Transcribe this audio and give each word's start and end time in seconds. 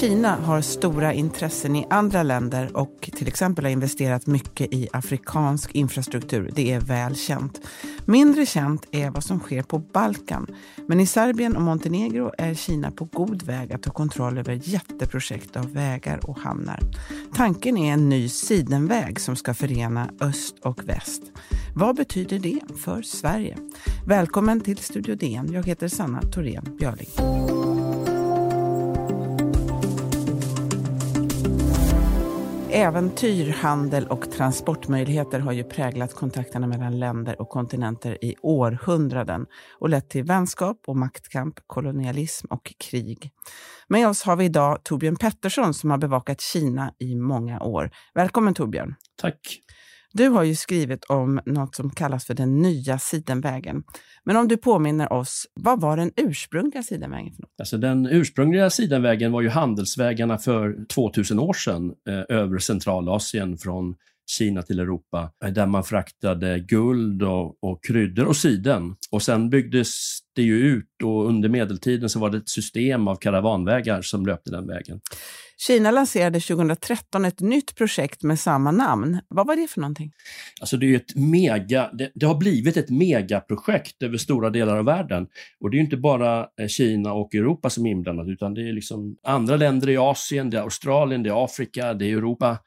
Kina 0.00 0.36
har 0.36 0.60
stora 0.60 1.12
intressen 1.12 1.76
i 1.76 1.86
andra 1.90 2.22
länder 2.22 2.76
och 2.76 3.10
till 3.16 3.28
exempel 3.28 3.64
har 3.64 3.72
investerat 3.72 4.26
mycket 4.26 4.72
i 4.72 4.88
afrikansk 4.92 5.74
infrastruktur. 5.74 6.50
Det 6.54 6.72
är 6.72 6.80
väl 6.80 7.16
känt. 7.16 7.60
Mindre 8.04 8.46
känt 8.46 8.86
är 8.90 9.10
vad 9.10 9.24
som 9.24 9.40
sker 9.40 9.62
på 9.62 9.78
Balkan. 9.78 10.46
Men 10.86 11.00
i 11.00 11.06
Serbien 11.06 11.56
och 11.56 11.62
Montenegro 11.62 12.32
är 12.38 12.54
Kina 12.54 12.90
på 12.90 13.04
god 13.04 13.42
väg 13.42 13.72
att 13.72 13.82
ta 13.82 13.90
kontroll 13.90 14.38
över 14.38 14.60
jätteprojekt 14.64 15.56
av 15.56 15.72
vägar 15.72 16.20
och 16.30 16.38
hamnar. 16.38 16.80
Tanken 17.34 17.76
är 17.76 17.92
en 17.92 18.08
ny 18.08 18.28
sidenväg 18.28 19.20
som 19.20 19.36
ska 19.36 19.54
förena 19.54 20.10
öst 20.20 20.56
och 20.62 20.88
väst. 20.88 21.22
Vad 21.74 21.96
betyder 21.96 22.38
det 22.38 22.60
för 22.76 23.02
Sverige? 23.02 23.58
Välkommen 24.06 24.60
till 24.60 24.76
Studio 24.76 25.14
DN. 25.14 25.52
Jag 25.52 25.66
heter 25.66 25.88
Sanna 25.88 26.22
Thorén 26.22 26.76
Björling. 26.78 27.08
Äventyr, 32.70 33.50
handel 33.52 34.06
och 34.06 34.30
transportmöjligheter 34.30 35.40
har 35.40 35.52
ju 35.52 35.64
präglat 35.64 36.14
kontakterna 36.14 36.66
mellan 36.66 36.98
länder 36.98 37.40
och 37.40 37.48
kontinenter 37.48 38.24
i 38.24 38.34
århundraden 38.42 39.46
och 39.78 39.88
lett 39.88 40.10
till 40.10 40.24
vänskap 40.24 40.80
och 40.86 40.96
maktkamp, 40.96 41.54
kolonialism 41.66 42.46
och 42.50 42.72
krig. 42.78 43.30
Med 43.88 44.08
oss 44.08 44.22
har 44.22 44.36
vi 44.36 44.44
idag 44.44 44.78
Torbjörn 44.84 45.16
Pettersson 45.16 45.74
som 45.74 45.90
har 45.90 45.98
bevakat 45.98 46.40
Kina 46.40 46.92
i 46.98 47.14
många 47.14 47.60
år. 47.60 47.90
Välkommen 48.14 48.54
Torbjörn! 48.54 48.94
Tack! 49.20 49.40
Du 50.18 50.28
har 50.28 50.44
ju 50.44 50.54
skrivit 50.54 51.04
om 51.04 51.40
något 51.46 51.74
som 51.74 51.90
kallas 51.90 52.26
för 52.26 52.34
den 52.34 52.62
nya 52.62 52.98
sidenvägen. 52.98 53.82
Men 54.24 54.36
om 54.36 54.48
du 54.48 54.56
påminner 54.56 55.12
oss, 55.12 55.46
vad 55.54 55.80
var 55.80 55.96
den 55.96 56.12
ursprungliga 56.16 56.82
sidenvägen? 56.82 57.32
För 57.34 57.42
något? 57.42 57.50
Alltså 57.58 57.78
den 57.78 58.06
ursprungliga 58.06 58.70
sidenvägen 58.70 59.32
var 59.32 59.42
ju 59.42 59.48
handelsvägarna 59.48 60.38
för 60.38 60.86
2000 60.94 61.38
år 61.38 61.52
sedan 61.52 61.92
eh, 62.08 62.36
över 62.36 62.58
Centralasien 62.58 63.58
från 63.58 63.94
Kina 64.30 64.62
till 64.62 64.80
Europa, 64.80 65.30
eh, 65.44 65.50
där 65.50 65.66
man 65.66 65.84
fraktade 65.84 66.58
guld 66.58 67.22
och, 67.22 67.64
och 67.64 67.84
kryddor 67.84 68.26
och 68.26 68.36
siden. 68.36 68.96
Och 69.10 69.22
sen 69.22 69.50
byggdes 69.50 70.18
det 70.34 70.42
ju 70.42 70.58
ut 70.58 71.02
och 71.04 71.28
under 71.28 71.48
medeltiden 71.48 72.08
så 72.08 72.18
var 72.18 72.30
det 72.30 72.38
ett 72.38 72.48
system 72.48 73.08
av 73.08 73.16
karavanvägar 73.16 74.02
som 74.02 74.26
löpte 74.26 74.50
den 74.50 74.66
vägen. 74.66 75.00
Kina 75.60 75.90
lanserade 75.90 76.40
2013 76.40 77.24
ett 77.24 77.40
nytt 77.40 77.74
projekt 77.74 78.22
med 78.22 78.40
samma 78.40 78.70
namn. 78.70 79.20
Vad 79.28 79.46
var 79.46 79.56
det 79.56 79.68
för 79.70 79.80
någonting? 79.80 80.12
Alltså 80.60 80.76
det, 80.76 80.86
är 80.86 80.96
ett 80.96 81.16
mega, 81.16 81.90
det, 81.92 82.10
det, 82.14 82.26
har 82.26 82.34
blivit 82.34 82.76
ett 82.76 82.90
megaprojekt 82.90 84.02
över 84.02 84.16
stora 84.16 84.50
delar 84.50 84.76
av 84.76 84.84
världen. 84.84 85.26
Och 85.60 85.70
det 85.70 85.76
är 85.76 85.80
inte 85.80 85.96
bara 85.96 86.46
eh, 86.60 86.66
Kina 86.68 87.12
och 87.12 87.34
Europa 87.34 87.70
som 87.70 87.86
är 87.86 87.90
inblandade 87.90 88.32
utan 88.32 88.54
det 88.54 88.68
är 88.68 88.72
liksom 88.72 89.16
andra 89.22 89.56
länder 89.56 89.88
i 89.88 89.96
Asien, 89.96 90.50
det 90.50 90.56
är 90.56 90.62
Australien, 90.62 91.22
det 91.22 91.30
är 91.30 91.44
Afrika, 91.44 91.94
det 91.94 92.06
är 92.06 92.16
Europa. 92.16 92.58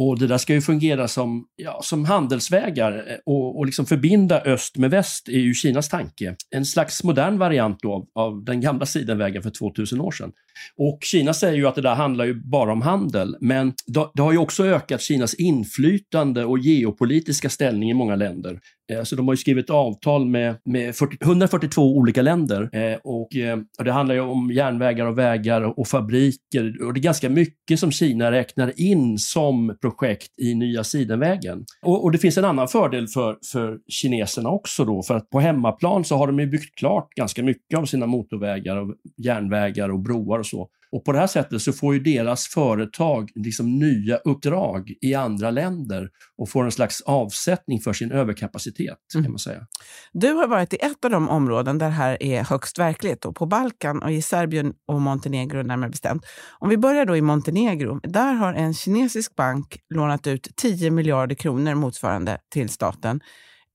Och 0.00 0.18
det 0.18 0.26
där 0.26 0.38
ska 0.38 0.54
ju 0.54 0.60
fungera 0.60 1.08
som, 1.08 1.44
ja, 1.56 1.80
som 1.82 2.04
handelsvägar 2.04 2.92
eh, 2.92 3.16
och, 3.26 3.58
och 3.58 3.66
liksom 3.66 3.86
förbinda 3.86 4.40
öst 4.40 4.76
med 4.76 4.90
väst 4.90 5.28
är 5.28 5.38
ju 5.38 5.54
Kinas 5.54 5.88
tanke. 5.88 6.36
En 6.50 6.64
slags 6.64 7.04
modern 7.04 7.38
variant 7.38 7.78
då 7.82 8.06
av 8.14 8.44
den 8.44 8.60
gamla 8.60 8.86
sidenvägen 8.86 9.42
för 9.42 9.50
2000 9.50 10.00
år 10.00 10.10
sedan. 10.10 10.32
Och 10.76 10.98
Kina 11.02 11.34
säger 11.34 11.56
ju 11.56 11.66
att 11.66 11.74
det 11.74 11.82
där 11.82 11.94
handlar 11.94 12.24
ju 12.24 12.34
bara 12.34 12.72
om 12.72 12.82
handel, 12.82 13.36
men 13.40 13.72
det 14.14 14.22
har 14.22 14.32
ju 14.32 14.38
också 14.38 14.66
ökat 14.66 15.02
Kinas 15.02 15.34
inflytande 15.34 16.44
och 16.44 16.58
geopolitiska 16.58 17.48
ställning 17.48 17.90
i 17.90 17.94
många 17.94 18.16
länder. 18.16 18.60
Eh, 18.92 19.02
så 19.02 19.16
de 19.16 19.28
har 19.28 19.32
ju 19.32 19.36
skrivit 19.36 19.70
avtal 19.70 20.26
med, 20.26 20.56
med 20.64 20.96
40, 20.96 21.16
142 21.20 21.96
olika 21.96 22.22
länder 22.22 22.70
eh, 22.72 22.98
och, 23.04 23.36
eh, 23.36 23.58
och, 23.78 23.84
det 23.84 23.92
handlar 23.92 24.14
ju 24.14 24.20
om 24.20 24.50
järnvägar 24.50 25.06
och 25.06 25.18
vägar 25.18 25.62
och, 25.62 25.78
och, 25.78 25.88
fabriker 25.88 26.84
och 26.86 26.94
det 26.94 27.00
är 27.00 27.02
ganska 27.02 27.28
mycket 27.28 27.80
som 27.80 27.92
Kina 27.92 28.30
räknar 28.30 28.80
in 28.80 29.18
som 29.18 29.76
projekt 29.80 30.38
i 30.42 30.54
nya 30.54 30.84
sidenvägen. 30.84 31.64
Och, 31.82 32.04
och 32.04 32.12
det 32.12 32.18
finns 32.18 32.38
en 32.38 32.44
annan 32.44 32.68
fördel 32.68 33.08
för, 33.08 33.36
för 33.52 33.78
kineserna 33.88 34.48
också 34.48 34.84
då, 34.84 35.02
för 35.02 35.14
att 35.14 35.30
på 35.30 35.40
hemmaplan 35.40 36.04
så 36.04 36.16
har 36.16 36.26
de 36.26 36.38
ju 36.38 36.46
byggt 36.46 36.78
klart 36.78 37.08
ganska 37.14 37.42
mycket 37.42 37.78
av 37.78 37.84
sina 37.84 38.06
motorvägar 38.06 38.76
och 38.76 38.94
järnvägar 39.16 39.88
och 39.88 40.00
broar 40.00 40.38
och 40.38 40.46
så. 40.48 40.68
Och 40.92 41.04
på 41.04 41.12
det 41.12 41.18
här 41.18 41.26
sättet 41.26 41.62
så 41.62 41.72
får 41.72 41.94
ju 41.94 42.00
deras 42.00 42.46
företag 42.46 43.30
liksom 43.34 43.78
nya 43.78 44.16
uppdrag 44.16 44.92
i 45.00 45.14
andra 45.14 45.50
länder 45.50 46.08
och 46.38 46.50
får 46.50 46.64
en 46.64 46.72
slags 46.72 47.00
avsättning 47.00 47.80
för 47.80 47.92
sin 47.92 48.12
överkapacitet. 48.12 48.96
kan 49.12 49.20
mm. 49.20 49.32
man 49.32 49.38
säga. 49.38 49.66
Du 50.12 50.32
har 50.32 50.48
varit 50.48 50.72
i 50.72 50.76
ett 50.76 51.04
av 51.04 51.10
de 51.10 51.28
områden 51.28 51.78
där 51.78 51.86
det 51.86 51.92
här 51.92 52.22
är 52.22 52.44
högst 52.44 52.78
verkligt, 52.78 53.24
och 53.24 53.36
på 53.36 53.46
Balkan 53.46 54.02
och 54.02 54.12
i 54.12 54.22
Serbien 54.22 54.72
och 54.88 55.00
Montenegro 55.00 55.62
närmare 55.62 55.90
bestämt. 55.90 56.22
Om 56.58 56.68
vi 56.68 56.76
börjar 56.76 57.06
då 57.06 57.16
i 57.16 57.22
Montenegro, 57.22 58.00
där 58.02 58.32
har 58.32 58.54
en 58.54 58.74
kinesisk 58.74 59.36
bank 59.36 59.78
lånat 59.94 60.26
ut 60.26 60.48
10 60.56 60.90
miljarder 60.90 61.34
kronor 61.34 61.74
motsvarande 61.74 62.38
till 62.52 62.68
staten 62.68 63.20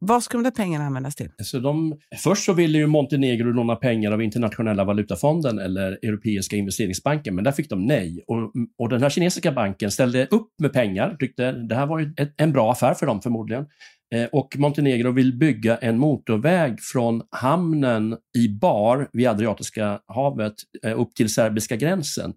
vad 0.06 0.24
ska 0.24 0.38
de 0.38 0.44
där 0.44 0.52
pengarna 0.52 0.86
användas 0.86 1.16
till? 1.16 1.30
Så 1.44 1.60
de, 1.60 2.00
först 2.24 2.46
så 2.46 2.54
ville 2.54 2.78
ju 2.78 2.88
Montenegro 2.88 3.52
låna 3.52 3.76
pengar 3.76 4.12
av 4.12 4.22
Internationella 4.22 4.84
valutafonden 4.84 5.60
eller 5.60 5.92
Europeiska 5.92 6.56
investeringsbanken, 6.56 7.36
men 7.36 7.44
där 7.44 7.52
fick 7.52 7.70
de 7.70 7.86
nej. 7.86 8.24
Och, 8.28 8.52
och 8.78 8.90
den 8.90 9.02
här 9.02 9.10
kinesiska 9.10 9.52
banken 9.52 9.92
ställde 9.92 10.26
upp 10.26 10.50
med 10.62 10.74
pengar, 10.74 11.16
tyckte 11.20 11.52
det 11.52 11.76
här 11.76 11.86
var 11.86 12.00
ju 12.00 12.14
ett, 12.18 12.34
en 12.38 12.52
bra 12.52 12.72
affär 12.72 12.94
för 12.94 13.06
dem 13.06 13.22
förmodligen. 13.22 13.66
Eh, 14.16 14.26
och 14.32 14.56
Montenegro 14.58 15.12
vill 15.12 15.38
bygga 15.38 15.78
en 15.78 15.98
motorväg 15.98 16.80
från 16.82 17.22
hamnen 17.30 18.18
i 18.38 18.50
Bar 18.50 19.10
vid 19.14 19.28
Adriatiska 19.28 20.00
havet 20.08 20.54
eh, 20.86 21.00
upp 21.00 21.16
till 21.16 21.34
serbiska 21.34 21.76
gränsen. 21.76 22.34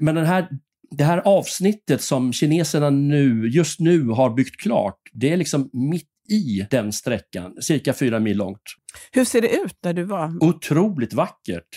Men 0.00 0.14
den 0.14 0.26
här 0.26 0.48
det 0.96 1.04
här 1.04 1.18
avsnittet 1.18 2.02
som 2.02 2.32
kineserna 2.32 2.90
nu, 2.90 3.48
just 3.48 3.80
nu 3.80 4.08
har 4.08 4.30
byggt 4.30 4.60
klart, 4.60 4.98
det 5.12 5.32
är 5.32 5.36
liksom 5.36 5.70
mitt 5.72 6.09
i 6.30 6.66
den 6.70 6.92
sträckan, 6.92 7.54
cirka 7.60 7.92
fyra 7.92 8.20
mil 8.20 8.36
långt. 8.36 8.62
Hur 9.12 9.24
ser 9.24 9.40
det 9.40 9.48
ut 9.48 9.76
där 9.82 9.92
du 9.92 10.04
var? 10.04 10.44
Otroligt 10.44 11.12
vackert. 11.12 11.76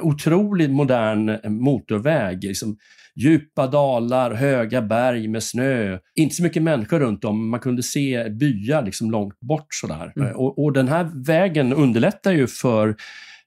Otroligt 0.00 0.70
modern 0.70 1.38
motorväg. 1.64 2.44
Liksom 2.44 2.76
djupa 3.16 3.66
dalar, 3.66 4.34
höga 4.34 4.82
berg 4.82 5.28
med 5.28 5.42
snö. 5.42 5.98
Inte 6.14 6.34
så 6.34 6.42
mycket 6.42 6.62
människor 6.62 7.00
runt 7.00 7.24
om. 7.24 7.50
Man 7.50 7.60
kunde 7.60 7.82
se 7.82 8.28
byar 8.30 8.82
liksom 8.82 9.10
långt 9.10 9.40
bort 9.40 9.66
sådär. 9.70 10.12
Mm. 10.16 10.36
Och, 10.36 10.64
och 10.64 10.72
den 10.72 10.88
här 10.88 11.24
vägen 11.26 11.72
underlättar 11.72 12.32
ju 12.32 12.46
för 12.46 12.96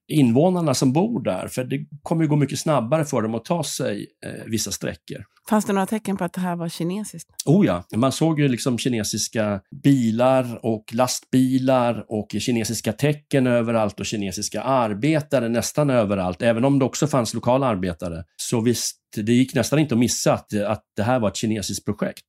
invånarna 0.08 0.74
som 0.74 0.94
bor 0.94 1.24
där, 1.24 1.48
för 1.48 1.64
det 1.64 1.86
kommer 2.04 2.24
ju 2.24 2.30
gå 2.30 2.36
mycket 2.36 2.60
snabbare 2.60 3.06
för 3.06 3.22
dem 3.22 3.36
att 3.36 3.46
ta 3.46 3.64
sig 3.64 4.08
eh, 4.26 4.46
vissa 4.46 4.72
sträckor. 4.72 5.26
Fanns 5.50 5.66
det 5.66 5.74
några 5.74 5.86
tecken 5.86 6.18
på 6.18 6.24
att 6.24 6.34
det 6.34 6.42
här 6.42 6.56
var 6.56 6.70
kinesiskt? 6.70 7.30
Oh 7.46 7.66
ja, 7.66 7.84
man 7.96 8.12
såg 8.12 8.40
ju 8.40 8.48
liksom 8.48 8.78
kinesiska 8.78 9.62
bilar 9.84 10.66
och 10.66 10.94
lastbilar 10.94 12.06
och 12.08 12.36
kinesiska 12.40 12.94
tecken 12.94 13.48
överallt 13.48 14.00
och 14.00 14.06
kinesiska 14.06 14.62
arbetare 14.62 15.50
nästan 15.50 15.90
överallt. 15.90 16.42
Även 16.42 16.66
om 16.66 16.80
det 16.80 16.86
också 16.86 17.08
fanns 17.08 17.34
lokala 17.34 17.68
arbetare 17.68 18.24
så 18.38 18.62
visst 18.62 18.98
det 19.16 19.34
gick 19.34 19.56
nästan 19.56 19.80
inte 19.80 19.96
att 19.96 20.00
missa 20.00 20.34
att, 20.34 20.54
att 20.54 20.84
det 20.96 21.04
här 21.04 21.20
var 21.20 21.28
ett 21.30 21.36
kinesiskt 21.36 21.86
projekt. 21.86 22.26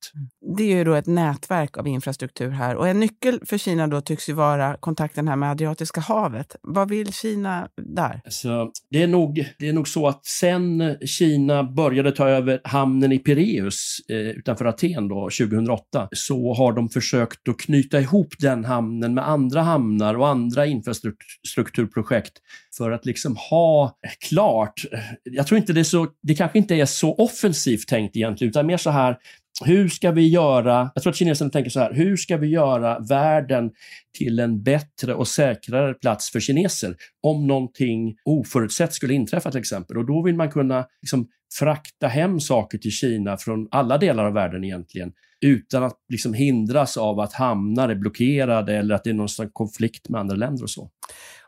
Det 0.57 0.63
är 0.63 0.77
ju 0.77 0.83
då 0.83 0.93
ett 0.93 1.07
nätverk 1.07 1.77
av 1.77 1.87
infrastruktur 1.87 2.49
här 2.49 2.75
och 2.75 2.87
en 2.87 2.99
nyckel 2.99 3.39
för 3.45 3.57
Kina 3.57 3.87
då 3.87 4.01
tycks 4.01 4.29
ju 4.29 4.33
vara 4.33 4.77
kontakten 4.77 5.27
här 5.27 5.35
med 5.35 5.51
Adriatiska 5.51 6.01
havet. 6.01 6.55
Vad 6.61 6.89
vill 6.89 7.13
Kina 7.13 7.67
där? 7.95 8.21
Så 8.29 8.71
det, 8.89 9.03
är 9.03 9.07
nog, 9.07 9.45
det 9.59 9.69
är 9.69 9.73
nog 9.73 9.87
så 9.87 10.07
att 10.07 10.25
sen 10.25 10.97
Kina 11.05 11.63
började 11.63 12.11
ta 12.11 12.27
över 12.27 12.61
hamnen 12.63 13.11
i 13.11 13.19
Pireus 13.19 13.97
eh, 14.09 14.17
utanför 14.17 14.65
Aten 14.65 15.07
då, 15.07 15.29
2008 15.39 16.07
så 16.11 16.53
har 16.53 16.73
de 16.73 16.89
försökt 16.89 17.47
att 17.49 17.59
knyta 17.59 17.99
ihop 17.99 18.33
den 18.39 18.65
hamnen 18.65 19.13
med 19.13 19.29
andra 19.29 19.61
hamnar 19.61 20.15
och 20.15 20.27
andra 20.27 20.65
infrastrukturprojekt 20.65 22.33
för 22.77 22.91
att 22.91 23.05
liksom 23.05 23.35
ha 23.49 23.97
klart. 24.29 24.85
Jag 25.23 25.47
tror 25.47 25.57
inte 25.57 25.73
det 25.73 25.79
är 25.79 25.83
så, 25.83 26.07
det 26.21 26.35
kanske 26.35 26.57
inte 26.57 26.70
är 26.79 26.85
så 26.85 27.15
offensivt 27.15 27.87
tänkt 27.87 28.15
egentligen, 28.15 28.49
utan 28.49 28.65
mer 28.65 28.77
så 28.77 28.89
här, 28.89 29.17
hur 29.65 29.89
ska 29.89 30.11
vi 30.11 30.27
göra, 30.27 30.91
jag 30.95 31.03
tror 31.03 31.11
att 31.11 31.17
kineserna 31.17 31.49
tänker 31.49 31.71
så 31.71 31.79
här, 31.79 31.93
hur 31.93 32.17
ska 32.17 32.37
vi 32.37 32.47
göra 32.47 32.99
världen 32.99 33.71
till 34.17 34.39
en 34.39 34.63
bättre 34.63 35.13
och 35.13 35.27
säkrare 35.27 35.93
plats 35.93 36.31
för 36.31 36.39
kineser 36.39 36.95
om 37.23 37.47
någonting 37.47 38.15
oförutsett 38.25 38.93
skulle 38.93 39.13
inträffa 39.13 39.51
till 39.51 39.59
exempel. 39.59 39.97
Och 39.97 40.05
då 40.05 40.23
vill 40.23 40.35
man 40.35 40.51
kunna 40.51 40.85
liksom 41.01 41.27
frakta 41.59 42.07
hem 42.07 42.39
saker 42.39 42.77
till 42.77 42.91
Kina 42.91 43.37
från 43.37 43.67
alla 43.71 43.97
delar 43.97 44.25
av 44.25 44.33
världen 44.33 44.63
egentligen 44.63 45.11
utan 45.45 45.83
att 45.83 45.97
liksom 46.09 46.33
hindras 46.33 46.97
av 46.97 47.19
att 47.19 47.33
hamnar 47.33 47.89
är 47.89 47.95
blockerade 47.95 48.77
eller 48.77 48.95
att 48.95 49.03
det 49.03 49.09
är 49.09 49.13
någon 49.13 49.49
konflikt 49.53 50.09
med 50.09 50.21
andra 50.21 50.35
länder 50.35 50.63
och 50.63 50.69
så. 50.69 50.89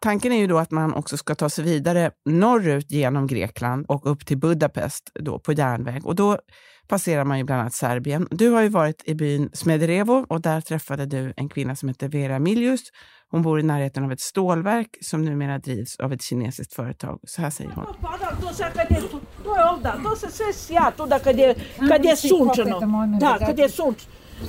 Tanken 0.01 0.31
är 0.31 0.38
ju 0.38 0.48
då 0.48 0.57
att 0.57 0.71
man 0.71 0.94
också 0.94 1.18
ska 1.18 1.36
ta 1.36 1.50
sig 1.50 1.63
vidare 1.63 2.12
norrut 2.25 2.92
genom 2.92 3.27
Grekland 3.27 3.86
och 3.88 4.12
upp 4.12 4.25
till 4.25 4.38
Budapest 4.38 5.12
då 5.19 5.39
på 5.39 5.54
järnväg. 5.54 6.06
Och 6.06 6.16
då 6.16 6.38
passerar 6.88 7.25
man 7.25 7.38
ju 7.38 7.44
bland 7.44 7.62
annat 7.62 7.74
Serbien. 7.74 8.27
Du 8.31 8.50
har 8.50 8.62
ju 8.62 8.69
varit 8.69 9.03
i 9.06 9.15
byn 9.15 9.50
Smederevo 9.53 10.25
och 10.30 10.41
där 10.41 10.62
träffade 10.62 11.06
du 11.06 11.33
en 11.38 11.50
kvinna 11.50 11.75
som 11.75 11.89
heter 11.89 12.07
Vera 12.07 12.39
Miljus. 12.39 12.81
Hon 13.30 13.41
bor 13.41 13.59
i 13.59 13.63
närheten 13.63 14.03
av 14.03 14.12
ett 14.12 14.21
stålverk 14.21 14.97
som 15.01 15.25
numera 15.25 15.59
drivs 15.59 16.00
av 16.00 16.13
ett 16.13 16.21
kinesiskt 16.21 16.74
företag. 16.74 17.19
Så 17.24 17.41
här 17.41 17.50
säger 17.50 17.71
hon. 17.71 17.85
da, 19.83 19.97
to 20.03 20.15
se 20.15 20.44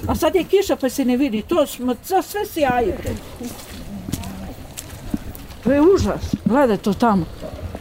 A 0.08 0.14
sad 0.14 0.36
je 0.36 0.44
kiša 0.44 0.76
pa 0.76 0.90
se 0.90 1.04
ne 1.04 1.16
vidi, 1.16 1.42
to 1.42 1.66
smo, 1.66 1.94
sve 2.04 2.46
sjajite. 2.54 3.10
To 5.62 5.72
je 5.72 5.80
užas, 5.80 6.34
gledaj 6.44 6.78
to 6.78 6.94
tamo. 6.94 7.24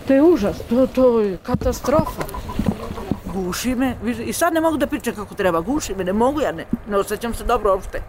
To 0.07 0.13
je 0.13 0.21
užas, 0.21 0.57
to, 0.69 0.87
to 0.87 1.21
je 1.21 1.37
katastrofa. 1.37 2.23
Guši 3.33 3.75
me, 3.75 3.95
i 4.25 4.33
sad 4.33 4.53
ne 4.53 4.61
mogu 4.61 4.77
da 4.77 4.87
pričam 4.87 5.15
kako 5.15 5.35
treba, 5.35 5.61
guši 5.61 5.95
me, 5.95 6.03
ne 6.03 6.13
mogu 6.13 6.41
ja, 6.41 6.51
ne, 6.51 6.65
ne 6.89 6.97
osjećam 6.97 7.33
se 7.33 7.43
dobro 7.43 7.71
uopšte. 7.71 8.01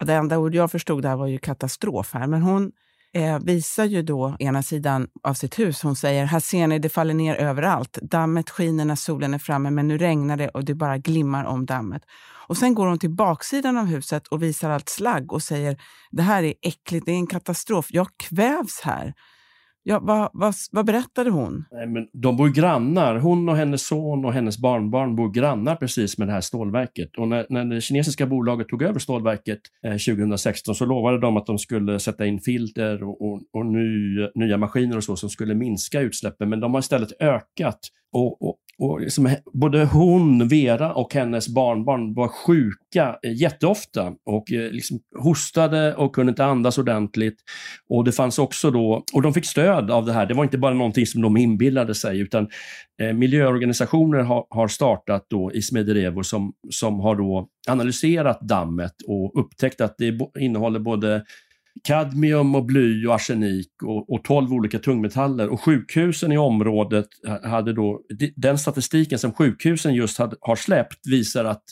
Det 0.00 0.14
enda 0.14 0.38
ord 0.38 0.54
jag 0.54 0.70
förstod 0.70 1.02
där 1.02 1.16
var 1.16 1.26
ju 1.26 1.38
katastrof 1.38 2.14
här, 2.14 2.26
men 2.26 2.42
hon 2.42 2.72
eh, 3.14 3.38
visar 3.38 3.84
ju 3.84 4.02
då 4.02 4.36
ena 4.38 4.62
sidan 4.62 5.06
av 5.22 5.34
sitt 5.34 5.58
hus. 5.58 5.82
Hon 5.82 5.96
säger, 5.96 6.24
här 6.24 6.40
ser 6.40 6.66
ni, 6.66 6.78
det 6.78 6.88
faller 6.88 7.14
ner 7.14 7.34
överallt. 7.34 7.98
Dammet 8.02 8.50
skiner 8.50 8.84
när 8.84 8.96
solen 8.96 9.34
är 9.34 9.38
framme, 9.38 9.70
men 9.70 9.88
nu 9.88 9.98
regnar 9.98 10.36
det 10.36 10.48
och 10.48 10.64
det 10.64 10.74
bara 10.74 10.98
glimmar 10.98 11.44
om 11.44 11.66
dammet. 11.66 12.02
Och 12.48 12.56
sen 12.56 12.74
går 12.74 12.86
hon 12.86 12.98
till 12.98 13.10
baksidan 13.10 13.78
av 13.78 13.86
huset 13.86 14.28
och 14.28 14.42
visar 14.42 14.70
allt 14.70 14.88
slagg 14.88 15.32
och 15.32 15.42
säger, 15.42 15.76
det 16.10 16.22
här 16.22 16.42
är 16.42 16.54
äckligt, 16.62 17.06
det 17.06 17.12
är 17.12 17.16
en 17.16 17.26
katastrof, 17.26 17.86
jag 17.90 18.08
kvävs 18.16 18.80
här. 18.84 19.14
Ja, 19.84 19.98
vad, 20.02 20.30
vad, 20.32 20.54
vad 20.72 20.86
berättade 20.86 21.30
hon? 21.30 21.64
Nej, 21.70 21.86
men 21.86 22.08
de 22.12 22.36
bor 22.36 22.48
grannar. 22.48 23.16
Hon 23.16 23.48
och 23.48 23.56
hennes 23.56 23.86
son 23.86 24.24
och 24.24 24.32
hennes 24.32 24.58
barnbarn 24.58 25.16
bor 25.16 25.30
grannar 25.30 25.76
precis 25.76 26.18
med 26.18 26.28
det 26.28 26.32
här 26.32 26.40
stålverket. 26.40 27.16
Och 27.18 27.28
när, 27.28 27.46
när 27.48 27.64
det 27.64 27.80
kinesiska 27.80 28.26
bolaget 28.26 28.68
tog 28.68 28.82
över 28.82 28.98
stålverket 28.98 29.60
eh, 29.86 29.92
2016 29.92 30.74
så 30.74 30.84
lovade 30.84 31.20
de 31.20 31.36
att 31.36 31.46
de 31.46 31.58
skulle 31.58 31.98
sätta 31.98 32.26
in 32.26 32.40
filter 32.40 33.02
och, 33.02 33.22
och, 33.22 33.42
och 33.52 33.66
ny, 33.66 34.28
nya 34.34 34.56
maskiner 34.56 34.96
och 34.96 35.04
så 35.04 35.16
som 35.16 35.30
skulle 35.30 35.54
minska 35.54 36.00
utsläppen. 36.00 36.48
Men 36.48 36.60
de 36.60 36.74
har 36.74 36.80
istället 36.80 37.12
ökat. 37.20 37.78
Och, 38.12 38.42
och, 38.42 38.56
och 38.78 39.00
liksom, 39.00 39.36
både 39.52 39.84
hon, 39.84 40.48
Vera 40.48 40.94
och 40.94 41.14
hennes 41.14 41.48
barnbarn 41.48 42.14
var 42.14 42.28
sjuka 42.28 43.18
eh, 43.22 43.32
jätteofta 43.32 44.12
och 44.26 44.52
eh, 44.52 44.70
liksom 44.70 45.00
hostade 45.18 45.94
och 45.94 46.14
kunde 46.14 46.30
inte 46.30 46.44
andas 46.44 46.78
ordentligt. 46.78 47.36
Och 47.88 48.04
det 48.04 48.12
fanns 48.12 48.38
också 48.38 48.70
då, 48.70 49.04
och 49.12 49.22
de 49.22 49.34
fick 49.34 49.46
stöd 49.46 49.90
av 49.90 50.06
det 50.06 50.12
här. 50.12 50.26
Det 50.26 50.34
var 50.34 50.44
inte 50.44 50.58
bara 50.58 50.74
någonting 50.74 51.06
som 51.06 51.22
de 51.22 51.36
inbillade 51.36 51.94
sig 51.94 52.20
utan 52.20 52.48
eh, 53.02 53.12
miljöorganisationer 53.12 54.20
har, 54.20 54.46
har 54.50 54.68
startat 54.68 55.26
då 55.28 55.52
i 55.52 55.62
Smederevo 55.62 56.22
som, 56.22 56.52
som 56.70 57.00
har 57.00 57.16
då 57.16 57.48
analyserat 57.68 58.40
dammet 58.40 58.92
och 59.06 59.40
upptäckt 59.40 59.80
att 59.80 59.94
det 59.98 60.18
innehåller 60.38 60.80
både 60.80 61.24
kadmium 61.88 62.54
och 62.54 62.64
bly 62.64 63.06
och 63.06 63.14
arsenik 63.14 63.68
och, 63.84 64.12
och 64.12 64.24
12 64.24 64.52
olika 64.52 64.78
tungmetaller. 64.78 65.48
Och 65.48 65.60
sjukhusen 65.60 66.32
i 66.32 66.38
området 66.38 67.06
hade 67.44 67.72
då, 67.72 68.00
den 68.36 68.58
statistiken 68.58 69.18
som 69.18 69.32
sjukhusen 69.32 69.94
just 69.94 70.18
hade, 70.18 70.36
har 70.40 70.56
släppt 70.56 71.06
visar 71.10 71.44
att 71.44 71.62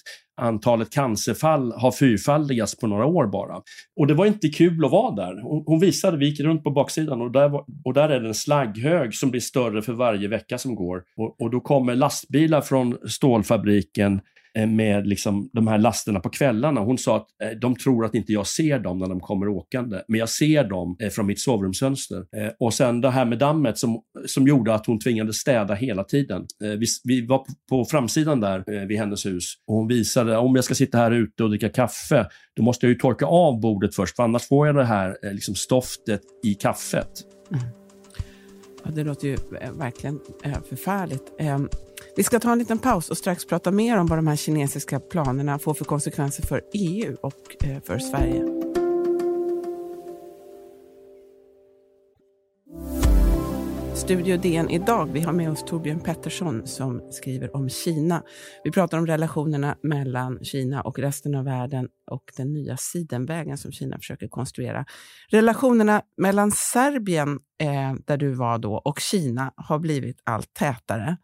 antalet 0.40 0.90
cancerfall 0.90 1.72
har 1.72 1.92
fyrfaldigats 1.92 2.78
på 2.78 2.86
några 2.86 3.06
år 3.06 3.26
bara. 3.26 3.60
Och 3.96 4.06
det 4.06 4.14
var 4.14 4.26
inte 4.26 4.48
kul 4.48 4.84
att 4.84 4.90
vara 4.90 5.14
där. 5.14 5.42
Hon, 5.42 5.62
hon 5.66 5.80
visade, 5.80 6.16
vi 6.16 6.26
gick 6.26 6.40
runt 6.40 6.64
på 6.64 6.70
baksidan 6.70 7.20
och 7.20 7.32
där, 7.32 7.48
var, 7.48 7.64
och 7.84 7.94
där 7.94 8.08
är 8.08 8.20
det 8.20 8.28
en 8.28 8.34
slagghög 8.34 9.14
som 9.14 9.30
blir 9.30 9.40
större 9.40 9.82
för 9.82 9.92
varje 9.92 10.28
vecka 10.28 10.58
som 10.58 10.74
går. 10.74 11.02
Och, 11.16 11.40
och 11.40 11.50
då 11.50 11.60
kommer 11.60 11.94
lastbilar 11.94 12.60
från 12.60 12.98
stålfabriken 13.08 14.20
Eh, 14.54 14.66
med 14.66 15.06
liksom 15.06 15.50
de 15.52 15.66
här 15.66 15.78
lasterna 15.78 16.20
på 16.20 16.28
kvällarna. 16.28 16.80
Hon 16.80 16.98
sa 16.98 17.16
att 17.16 17.26
eh, 17.42 17.58
de 17.58 17.76
tror 17.76 18.04
att 18.04 18.14
inte 18.14 18.32
jag 18.32 18.46
ser 18.46 18.78
dem 18.78 18.98
när 18.98 19.08
de 19.08 19.20
kommer 19.20 19.48
åkande, 19.48 20.02
men 20.08 20.20
jag 20.20 20.28
ser 20.28 20.64
dem 20.64 20.96
eh, 21.00 21.10
från 21.10 21.26
mitt 21.26 21.40
sovrumsfönster. 21.40 22.24
Och 22.58 22.74
sen 22.74 23.00
det 23.00 23.10
här 23.10 23.24
med 23.24 23.38
dammet 23.38 23.78
som, 23.78 24.02
som 24.26 24.46
gjorde 24.46 24.74
att 24.74 24.86
hon 24.86 24.98
tvingades 24.98 25.36
städa 25.36 25.74
hela 25.74 26.04
tiden. 26.04 26.46
Vi, 26.60 26.86
vi 27.04 27.26
var 27.26 27.46
på 27.70 27.84
framsidan 27.84 28.40
där 28.40 28.86
vid 28.86 28.98
hennes 28.98 29.26
hus 29.26 29.54
och 29.66 29.74
hon 29.74 29.88
visade 29.88 30.36
om 30.36 30.54
jag 30.54 30.64
ska 30.64 30.74
sitta 30.74 30.98
här 30.98 31.10
ute 31.10 31.44
och 31.44 31.50
dricka 31.50 31.68
kaffe, 31.68 32.26
då 32.56 32.62
måste 32.62 32.86
jag 32.86 32.92
ju 32.92 32.98
torka 32.98 33.26
av 33.26 33.60
bordet 33.60 33.94
först, 33.94 34.16
för 34.16 34.22
annars 34.22 34.48
får 34.48 34.66
jag 34.66 34.76
det 34.76 34.84
här 34.84 35.16
liksom 35.32 35.54
stoftet 35.54 36.20
i 36.44 36.54
kaffet. 36.54 37.10
Mm. 37.52 37.64
Ja, 38.84 38.90
det 38.90 39.04
låter 39.04 39.28
ju 39.28 39.36
verkligen 39.78 40.20
förfärligt. 40.68 41.32
Ehm, 41.38 41.68
vi 42.16 42.22
ska 42.22 42.40
ta 42.40 42.52
en 42.52 42.58
liten 42.58 42.78
paus 42.78 43.10
och 43.10 43.18
strax 43.18 43.44
prata 43.44 43.70
mer 43.70 43.98
om 43.98 44.06
vad 44.06 44.18
de 44.18 44.26
här 44.26 44.36
kinesiska 44.36 45.00
planerna 45.00 45.58
får 45.58 45.74
för 45.74 45.84
konsekvenser 45.84 46.42
för 46.42 46.62
EU 46.74 47.16
och 47.22 47.64
eh, 47.64 47.82
för 47.82 47.98
Sverige. 47.98 48.44
Studio 53.94 54.36
DN 54.36 54.70
idag. 54.70 55.06
Vi 55.12 55.20
har 55.20 55.32
med 55.32 55.50
oss 55.50 55.64
Torbjörn 55.64 56.00
Pettersson 56.00 56.66
som 56.66 57.02
skriver 57.10 57.56
om 57.56 57.68
Kina. 57.68 58.22
Vi 58.64 58.70
pratar 58.70 58.98
om 58.98 59.06
relationerna 59.06 59.76
mellan 59.82 60.44
Kina 60.44 60.80
och 60.80 60.98
resten 60.98 61.34
av 61.34 61.44
världen 61.44 61.88
och 62.10 62.32
den 62.36 62.52
nya 62.52 62.76
sidenvägen 62.76 63.58
som 63.58 63.72
Kina 63.72 63.98
försöker 63.98 64.28
konstruera. 64.28 64.84
Relationerna 65.28 66.02
mellan 66.16 66.50
Serbien, 66.50 67.38
eh, 67.60 67.94
där 68.06 68.16
du 68.16 68.32
var 68.32 68.58
då, 68.58 68.74
och 68.74 69.00
Kina 69.00 69.52
har 69.56 69.78
blivit 69.78 70.20
allt 70.24 70.54
tätare 70.54 71.16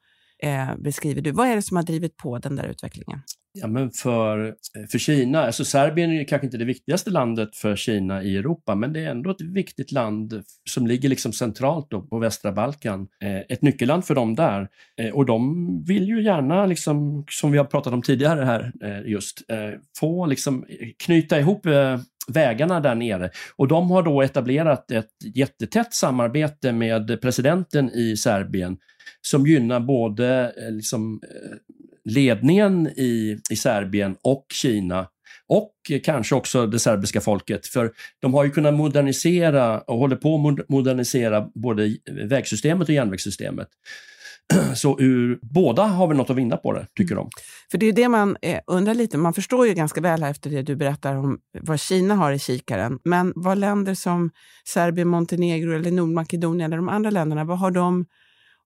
eh, 0.47 0.77
beskriver 0.79 1.23
du. 1.23 1.31
Vad 1.31 1.49
är 1.49 1.57
det 1.57 1.63
som 1.63 1.77
har 1.77 1.85
drivit 1.85 2.17
på 2.17 2.39
den 2.39 2.57
där 2.57 2.65
utvecklingen? 2.65 3.21
Ja, 3.53 3.67
men 3.67 3.91
för, 3.91 4.47
eh, 4.47 4.87
för 4.91 4.99
Kina, 4.99 5.43
alltså 5.43 5.65
Serbien 5.65 6.11
är 6.11 6.25
kanske 6.25 6.47
inte 6.47 6.57
det 6.57 6.65
viktigaste 6.65 7.11
landet 7.11 7.57
för 7.57 7.77
Kina 7.77 8.23
i 8.23 8.37
Europa, 8.37 8.75
men 8.75 8.93
det 8.93 9.01
är 9.01 9.11
ändå 9.11 9.31
ett 9.31 9.41
viktigt 9.41 9.93
land 9.93 10.43
som 10.71 10.87
ligger 10.87 11.09
liksom 11.09 11.33
centralt 11.33 11.91
på 12.11 12.19
västra 12.19 12.53
Balkan. 12.53 13.09
Eh, 13.23 13.39
ett 13.49 13.63
nyckelland 13.63 14.05
för 14.05 14.15
dem 14.15 14.35
där. 14.35 14.69
Eh, 15.01 15.11
och 15.11 15.27
de 15.27 15.67
vill 15.85 16.09
ju 16.09 16.23
gärna, 16.23 16.67
liksom, 16.67 17.25
som 17.31 17.53
vi 17.53 17.59
har 17.59 17.65
pratat 17.65 17.93
om 17.93 18.03
tidigare 18.03 18.45
här, 18.45 18.73
eh, 18.83 19.11
just 19.11 19.51
eh, 19.51 19.81
få 19.99 20.27
liksom, 20.27 20.65
eh, 20.69 20.89
knyta 21.05 21.41
ihop 21.41 21.67
eh, 21.67 21.99
vägarna 22.33 22.81
där 22.81 22.95
nere. 22.95 23.31
Och 23.57 23.69
de 23.69 23.91
har 23.91 24.03
då 24.03 24.23
etablerat 24.23 24.91
ett 24.91 25.11
jättetätt 25.35 25.95
samarbete 25.95 26.73
med 26.73 27.21
presidenten 27.21 27.91
i 27.91 28.17
Serbien 28.17 28.77
som 29.21 29.47
gynnar 29.47 29.81
både 29.81 30.53
eh, 30.57 30.73
liksom, 30.73 31.21
eh, 31.23 31.57
ledningen 32.05 32.87
i, 32.87 33.39
i 33.51 33.57
Serbien 33.57 34.17
och 34.23 34.47
Kina 34.53 35.07
och 35.49 35.73
kanske 36.05 36.35
också 36.35 36.67
det 36.67 36.79
serbiska 36.79 37.21
folket. 37.21 37.67
För 37.67 37.93
de 38.21 38.35
har 38.35 38.45
ju 38.45 38.51
kunnat 38.51 38.75
modernisera 38.75 39.81
och 39.81 39.99
håller 39.99 40.17
på 40.17 40.49
att 40.49 40.69
modernisera 40.69 41.49
både 41.55 41.97
vägsystemet 42.11 42.89
och 42.89 42.95
järnvägssystemet. 42.95 43.69
Så 44.75 45.01
ur, 45.01 45.39
båda 45.43 45.83
har 45.83 46.09
väl 46.09 46.17
något 46.17 46.31
att 46.31 46.37
vinna 46.37 46.57
på 46.57 46.73
det, 46.73 46.87
tycker 46.97 47.15
de. 47.15 47.29
För 47.71 47.79
det 47.79 47.87
är 47.87 47.93
det 47.93 48.09
man 48.09 48.37
eh, 48.43 48.61
undrar 48.67 48.95
lite. 48.95 49.19
Man 49.19 49.35
förstår 49.35 49.67
ju 49.67 49.75
ganska 49.75 50.01
väl 50.01 50.23
här 50.23 50.31
efter 50.31 50.51
det 50.51 50.63
du 50.63 50.77
berättar 50.77 51.15
om 51.15 51.39
vad 51.61 51.81
Kina 51.81 52.15
har 52.15 52.33
i 52.33 52.39
kikaren. 52.39 52.99
Men 53.05 53.33
vad 53.37 53.59
länder 53.59 53.95
som 53.95 54.31
Serbien, 54.65 55.09
Montenegro 55.09 55.75
eller 55.75 55.91
Nordmakedonien 55.91 56.67
eller 56.67 56.77
de 56.77 56.89
andra 56.89 57.11
länderna, 57.11 57.45
vad 57.45 57.59
har 57.59 57.71
de 57.71 58.05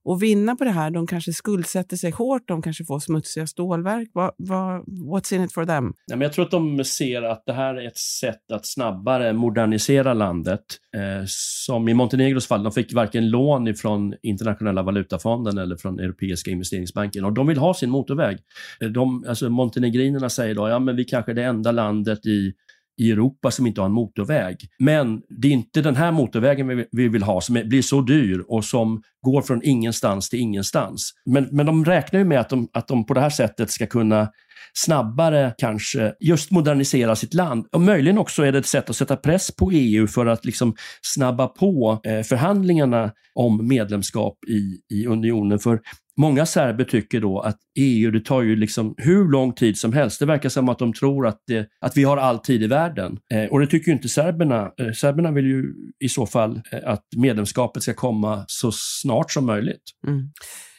och 0.04 0.23
vinna 0.23 0.57
på 0.57 0.64
det 0.64 0.71
här. 0.71 0.90
De 0.90 1.07
kanske 1.07 1.33
skuldsätter 1.33 1.97
sig 1.97 2.11
hårt, 2.11 2.42
de 2.49 2.62
kanske 2.62 2.85
får 2.85 2.99
smutsiga 2.99 3.47
stålverk. 3.47 4.09
What, 4.14 4.35
what, 4.38 4.85
what's 4.87 5.35
in 5.35 5.45
it 5.45 5.52
for 5.52 5.66
them? 5.66 5.92
Ja, 6.07 6.16
men 6.16 6.21
jag 6.21 6.33
tror 6.33 6.45
att 6.45 6.50
de 6.50 6.85
ser 6.85 7.23
att 7.23 7.42
det 7.47 7.52
här 7.52 7.75
är 7.75 7.87
ett 7.87 7.99
sätt 7.99 8.52
att 8.52 8.66
snabbare 8.66 9.33
modernisera 9.33 10.14
landet. 10.14 10.61
Eh, 10.97 11.25
som 11.26 11.88
i 11.88 11.95
Montenegros 11.95 12.47
fall, 12.47 12.62
de 12.62 12.73
fick 12.73 12.95
varken 12.95 13.30
lån 13.30 13.75
från 13.75 14.14
internationella 14.23 14.83
valutafonden 14.83 15.59
eller 15.59 15.76
från 15.76 15.99
Europeiska 15.99 16.50
investeringsbanken 16.50 17.25
och 17.25 17.33
de 17.33 17.47
vill 17.47 17.59
ha 17.59 17.75
sin 17.75 17.90
motorväg. 17.90 18.38
Eh, 18.80 18.88
de, 18.88 19.25
alltså 19.28 19.50
Montenegrinerna 19.50 20.28
säger 20.28 20.54
då, 20.54 20.69
ja 20.69 20.78
men 20.78 20.97
vi 20.97 21.04
kanske 21.04 21.33
är 21.33 21.35
det 21.35 21.45
enda 21.45 21.73
landet 21.73 22.26
i 22.26 22.52
i 23.00 23.11
Europa 23.11 23.50
som 23.50 23.66
inte 23.66 23.80
har 23.80 23.87
en 23.87 23.92
motorväg. 23.92 24.57
Men 24.78 25.23
det 25.28 25.49
är 25.49 25.52
inte 25.52 25.83
den 25.83 25.97
här 25.97 26.12
motorvägen 26.12 26.85
vi 26.92 27.09
vill 27.09 27.23
ha 27.23 27.40
som 27.40 27.62
blir 27.64 27.83
så 27.83 28.00
dyr 28.00 28.45
och 28.49 28.64
som 28.64 29.02
går 29.23 29.42
från 29.42 29.61
ingenstans 29.64 30.28
till 30.28 30.38
ingenstans. 30.38 31.12
Men, 31.26 31.49
men 31.52 31.66
de 31.66 31.85
räknar 31.85 32.19
ju 32.19 32.25
med 32.25 32.40
att 32.40 32.49
de, 32.49 32.69
att 32.73 32.88
de 32.88 33.07
på 33.07 33.14
det 33.14 33.21
här 33.21 33.30
sättet 33.30 33.71
ska 33.71 33.87
kunna 33.87 34.28
snabbare 34.75 35.54
kanske 35.59 36.14
just 36.21 36.50
modernisera 36.50 37.16
sitt 37.16 37.35
land. 37.35 37.66
Och 37.73 37.80
möjligen 37.80 38.19
också 38.19 38.42
är 38.42 38.52
det 38.52 38.59
ett 38.59 38.66
sätt 38.66 38.90
att 38.90 38.97
sätta 38.97 39.16
press 39.16 39.57
på 39.57 39.71
EU 39.73 40.07
för 40.07 40.26
att 40.26 40.45
liksom 40.45 40.75
snabba 41.02 41.47
på 41.47 42.00
eh, 42.04 42.23
förhandlingarna 42.23 43.12
om 43.35 43.69
medlemskap 43.69 44.38
i, 44.49 44.80
i 44.97 45.07
unionen. 45.07 45.59
För 45.59 45.80
Många 46.20 46.46
serber 46.46 46.84
tycker 46.84 47.20
då 47.20 47.40
att 47.40 47.58
EU, 47.78 48.10
det 48.10 48.24
tar 48.24 48.42
ju 48.42 48.56
liksom 48.56 48.94
hur 48.96 49.28
lång 49.28 49.52
tid 49.52 49.78
som 49.78 49.92
helst. 49.92 50.20
Det 50.20 50.26
verkar 50.26 50.48
som 50.48 50.68
att 50.68 50.78
de 50.78 50.92
tror 50.92 51.26
att, 51.26 51.42
det, 51.46 51.68
att 51.80 51.96
vi 51.96 52.04
har 52.04 52.16
all 52.16 52.38
tid 52.38 52.62
i 52.62 52.66
världen. 52.66 53.18
Eh, 53.34 53.44
och 53.44 53.60
det 53.60 53.66
tycker 53.66 53.90
ju 53.90 53.92
inte 53.96 54.08
serberna. 54.08 54.70
Eh, 54.80 54.92
serberna 54.92 55.30
vill 55.30 55.46
ju 55.46 55.74
i 56.04 56.08
så 56.08 56.26
fall 56.26 56.60
eh, 56.72 56.78
att 56.84 57.04
medlemskapet 57.16 57.82
ska 57.82 57.94
komma 57.94 58.44
så 58.46 58.72
snart 58.72 59.32
som 59.32 59.46
möjligt. 59.46 59.82
Mm. 60.06 60.30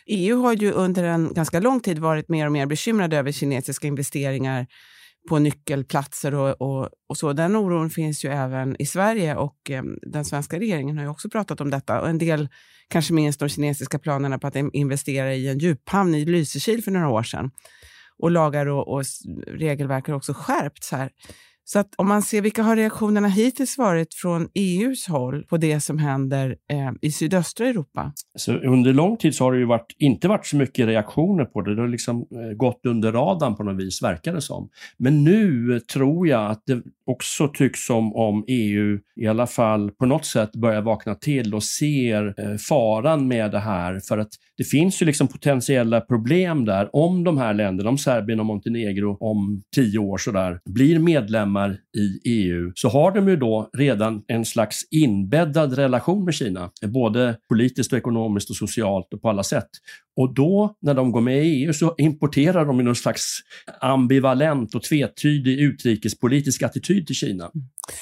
EU 0.07 0.41
har 0.41 0.53
ju 0.53 0.71
under 0.71 1.03
en 1.03 1.33
ganska 1.33 1.59
lång 1.59 1.79
tid 1.79 1.99
varit 1.99 2.29
mer 2.29 2.45
och 2.45 2.51
mer 2.51 2.65
bekymrade 2.65 3.17
över 3.17 3.31
kinesiska 3.31 3.87
investeringar 3.87 4.67
på 5.29 5.39
nyckelplatser 5.39 6.35
och, 6.35 6.61
och, 6.61 6.89
och, 7.09 7.17
så. 7.17 7.33
Den 7.33 7.55
oron 7.55 7.89
finns 7.89 8.25
ju 8.25 8.29
även 8.29 8.81
i 8.81 8.85
Sverige 8.85 9.35
och 9.35 9.71
eh, 9.71 9.83
den 10.01 10.25
svenska 10.25 10.59
regeringen 10.59 10.97
har 10.97 11.03
ju 11.03 11.09
också 11.09 11.29
pratat 11.29 11.61
om 11.61 11.69
detta. 11.69 12.01
Och 12.01 12.09
en 12.09 12.17
del 12.17 12.49
kanske 12.89 13.13
minst 13.13 13.39
de 13.39 13.49
kinesiska 13.49 13.99
planerna 13.99 14.39
på 14.39 14.47
att 14.47 14.55
investera 14.73 15.33
i 15.33 15.47
en 15.47 15.59
djuphamn 15.59 16.15
i 16.15 16.25
Lysekil 16.25 16.83
för 16.83 16.91
några 16.91 17.09
år 17.09 17.23
sedan. 17.23 17.51
Och 18.17 18.31
lagar 18.31 18.65
och, 18.65 18.87
och 18.93 19.03
regelverk 19.47 20.07
har 20.07 20.15
också 20.15 20.33
skärpts 20.33 20.91
här. 20.91 21.09
Så 21.73 21.79
att 21.79 21.95
om 21.97 22.07
man 22.07 22.21
ser 22.21 22.41
vilka 22.41 22.63
har 22.63 22.75
reaktionerna 22.75 23.27
hittills 23.27 23.77
varit 23.77 24.13
från 24.13 24.49
EUs 24.53 25.07
håll 25.07 25.43
på 25.43 25.57
det 25.57 25.79
som 25.79 25.97
händer 25.97 26.55
eh, 26.71 26.91
i 27.01 27.11
sydöstra 27.11 27.67
Europa? 27.67 28.13
Så 28.37 28.53
under 28.53 28.93
lång 28.93 29.17
tid 29.17 29.35
så 29.35 29.43
har 29.43 29.51
det 29.51 29.59
ju 29.59 29.65
varit, 29.65 29.95
inte 29.99 30.27
varit 30.27 30.45
så 30.45 30.55
mycket 30.55 30.87
reaktioner 30.87 31.45
på 31.45 31.61
det. 31.61 31.75
Det 31.75 31.81
har 31.81 31.87
liksom 31.87 32.17
eh, 32.19 32.57
gått 32.57 32.85
under 32.85 33.11
radarn 33.11 33.55
på 33.55 33.63
något 33.63 33.83
vis, 33.83 34.03
verkar 34.03 34.33
det 34.33 34.41
som. 34.41 34.69
Men 34.97 35.23
nu 35.23 35.73
eh, 35.75 35.79
tror 35.79 36.27
jag 36.27 36.51
att 36.51 36.63
det 36.65 36.81
också 37.05 37.47
tycks 37.47 37.85
som 37.85 38.15
om 38.15 38.45
EU 38.47 38.99
i 39.15 39.27
alla 39.27 39.47
fall 39.47 39.91
på 39.91 40.05
något 40.05 40.25
sätt 40.25 40.51
börjar 40.51 40.81
vakna 40.81 41.15
till 41.15 41.55
och 41.55 41.63
ser 41.63 42.33
eh, 42.37 42.57
faran 42.57 43.27
med 43.27 43.51
det 43.51 43.59
här. 43.59 43.99
För 44.07 44.17
att 44.17 44.29
det 44.57 44.63
finns 44.63 45.01
ju 45.01 45.05
liksom 45.05 45.27
potentiella 45.27 46.01
problem 46.01 46.65
där 46.65 46.95
om 46.95 47.23
de 47.23 47.37
här 47.37 47.53
länderna, 47.53 47.89
om 47.89 47.97
Serbien 47.97 48.39
och 48.39 48.45
Montenegro 48.45 49.17
om 49.19 49.61
tio 49.75 49.99
år 49.99 50.17
sådär, 50.17 50.59
blir 50.65 50.99
medlemmar 50.99 51.60
i 51.69 52.19
EU 52.25 52.71
så 52.75 52.89
har 52.89 53.11
de 53.11 53.27
ju 53.27 53.35
då 53.35 53.69
redan 53.73 54.23
en 54.27 54.45
slags 54.45 54.81
inbäddad 54.91 55.73
relation 55.73 56.25
med 56.25 56.33
Kina, 56.33 56.69
både 56.87 57.37
politiskt 57.49 57.91
och 57.91 57.97
ekonomiskt 57.97 58.49
och 58.49 58.55
socialt 58.55 59.13
och 59.13 59.21
på 59.21 59.29
alla 59.29 59.43
sätt. 59.43 59.69
Och 60.15 60.33
då, 60.33 60.75
när 60.81 60.93
de 60.93 61.11
går 61.11 61.21
med 61.21 61.45
i 61.45 61.63
EU, 61.63 61.73
så 61.73 61.95
importerar 61.97 62.65
de 62.65 62.77
någon 62.77 62.95
slags 62.95 63.39
ambivalent 63.81 64.75
och 64.75 64.83
tvetydig 64.83 65.59
utrikespolitisk 65.59 66.61
attityd 66.63 67.07
till 67.07 67.15
Kina. 67.15 67.51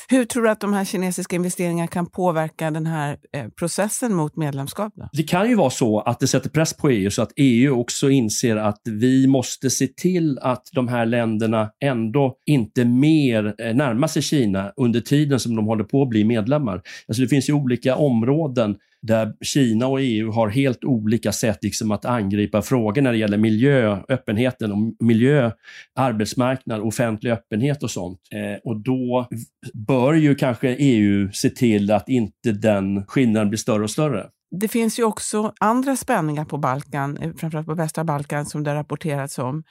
Hur 0.10 0.26
tror 0.26 0.44
du 0.44 0.50
att 0.50 0.60
de 0.60 0.74
här 0.74 0.86
kinesiska 0.86 1.36
investeringarna 1.36 1.88
kan 1.88 2.06
påverka 2.06 2.72
den 2.72 2.86
här 2.86 3.18
eh, 3.34 3.48
processen 3.60 4.14
mot 4.14 4.36
medlemskap? 4.36 4.94
Då? 4.96 5.10
Det 5.14 5.24
kan 5.24 5.50
ju 5.50 5.56
vara 5.56 5.70
så 5.70 6.00
att 6.00 6.20
det 6.20 6.28
sätter 6.28 6.50
press 6.50 6.74
på 6.74 6.90
EU 6.90 7.12
så 7.12 7.22
att 7.22 7.32
EU 7.36 7.80
också 7.80 8.10
inser 8.10 8.56
att 8.56 8.82
vi 8.86 9.28
måste 9.28 9.70
se 9.70 9.88
till 9.88 10.40
att 10.42 10.70
de 10.74 10.88
här 10.88 11.06
länderna 11.06 11.70
ändå 11.84 12.36
inte 12.46 12.86
mer 12.86 13.56
eh, 13.58 13.76
närmar 13.76 14.08
sig 14.08 14.22
Kina 14.22 14.72
under 14.78 15.02
tiden 15.02 15.40
som 15.40 15.56
de 15.56 15.66
håller 15.66 15.84
på 15.84 16.02
att 16.02 16.10
bli 16.10 16.24
medlemmar. 16.24 16.82
Alltså 17.08 17.22
det 17.22 17.28
finns 17.28 17.50
ju 17.50 17.54
olika 17.54 17.96
områden 17.96 18.76
där 19.02 19.34
Kina 19.42 19.88
och 19.88 20.02
EU 20.02 20.32
har 20.32 20.50
helt 20.50 20.84
olika 20.84 21.32
sätt 21.32 21.64
liksom 21.64 21.92
att 21.92 22.06
angripa 22.06 22.62
frågor 22.62 23.02
när 23.02 23.12
det 23.12 23.18
gäller 23.18 23.38
miljö, 23.38 23.98
öppenheten 24.10 24.72
och 24.72 25.06
miljö, 25.06 25.52
arbetsmarknad, 25.96 26.82
offentlig 26.82 27.32
öppenhet 27.32 27.84
och 27.84 27.92
sånt. 27.92 28.20
Eh, 28.32 28.60
och 28.64 28.82
då 28.82 29.28
bör 29.74 30.14
ju 30.14 30.36
kanske 30.36 30.76
EU 30.80 31.32
se 31.32 31.50
till 31.50 31.92
att 31.92 32.10
inte 32.10 32.52
den 32.52 33.06
skillnaden 33.06 33.50
blir 33.50 33.58
större 33.58 33.84
och 33.84 33.92
större. 33.92 34.30
Det 34.52 34.68
finns 34.68 35.00
ju 35.00 35.04
också 35.04 35.54
andra 35.60 35.96
spänningar 35.96 36.46
på 36.46 36.58
Balkan, 36.58 37.18
eh, 37.18 37.32
framförallt 37.38 37.68
på 37.68 37.74
västra 37.74 38.04
Balkan, 38.04 38.46
som 38.46 38.64
det 38.64 38.76
rapporterats 38.76 39.40
om, 39.40 39.64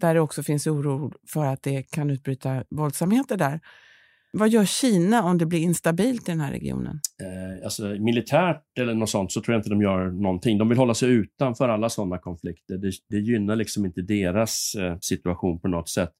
där 0.00 0.14
det 0.14 0.20
också 0.20 0.42
finns 0.42 0.66
oro 0.66 1.12
för 1.28 1.46
att 1.46 1.62
det 1.62 1.82
kan 1.82 2.10
utbryta 2.10 2.64
våldsamheter 2.70 3.36
där. 3.36 3.60
Vad 4.32 4.48
gör 4.48 4.64
Kina 4.64 5.22
om 5.22 5.38
det 5.38 5.46
blir 5.46 5.58
instabilt 5.58 6.28
i 6.28 6.32
den 6.32 6.40
här 6.40 6.52
regionen? 6.52 7.00
Eh, 7.22 7.64
alltså, 7.64 7.82
militärt 7.82 8.62
eller 8.78 8.94
något 8.94 9.10
sånt 9.10 9.32
så 9.32 9.40
tror 9.40 9.54
jag 9.54 9.58
inte 9.58 9.70
de 9.70 9.82
gör 9.82 10.10
någonting. 10.10 10.58
De 10.58 10.68
vill 10.68 10.78
hålla 10.78 10.94
sig 10.94 11.10
utanför 11.10 11.68
alla 11.68 11.88
sådana 11.88 12.18
konflikter. 12.18 12.78
Det, 12.78 12.92
det 13.08 13.18
gynnar 13.18 13.56
liksom 13.56 13.86
inte 13.86 14.02
deras 14.02 14.74
eh, 14.74 14.96
situation 15.00 15.60
på 15.60 15.68
något 15.68 15.88
sätt. 15.88 16.10